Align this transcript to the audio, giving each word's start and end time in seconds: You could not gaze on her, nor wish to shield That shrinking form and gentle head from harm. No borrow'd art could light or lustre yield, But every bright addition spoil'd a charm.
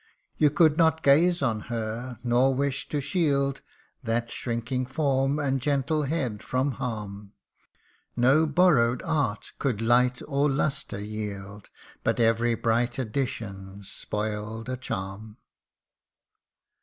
You 0.35 0.49
could 0.49 0.77
not 0.77 1.03
gaze 1.03 1.43
on 1.43 1.59
her, 1.69 2.17
nor 2.23 2.55
wish 2.55 2.89
to 2.89 2.99
shield 3.01 3.61
That 4.01 4.31
shrinking 4.31 4.87
form 4.87 5.37
and 5.37 5.61
gentle 5.61 6.05
head 6.05 6.41
from 6.41 6.71
harm. 6.71 7.33
No 8.15 8.47
borrow'd 8.47 9.03
art 9.03 9.51
could 9.59 9.79
light 9.79 10.19
or 10.27 10.49
lustre 10.49 10.99
yield, 11.03 11.69
But 12.03 12.19
every 12.19 12.55
bright 12.55 12.97
addition 12.97 13.81
spoil'd 13.83 14.69
a 14.69 14.75
charm. 14.77 15.37